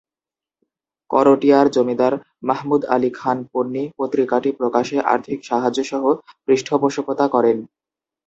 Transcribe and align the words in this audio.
করটিয়ার 1.09 1.67
জমিদার 1.75 2.13
মাহমুদ 2.43 2.81
আলী 2.95 3.09
খান 3.15 3.37
পন্নী 3.51 3.83
পত্রিকাটি 3.99 4.49
প্রকাশে 4.59 4.97
আর্থিক 5.13 5.39
সাহায্যসহ 5.49 6.03
পৃষ্ঠপোষকতা 6.45 7.25
করেন। 7.35 7.57